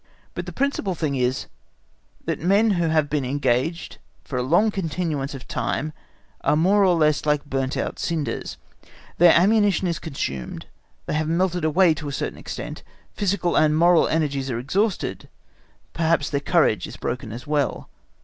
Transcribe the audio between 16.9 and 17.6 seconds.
broken as